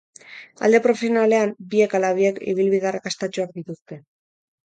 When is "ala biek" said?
1.99-2.41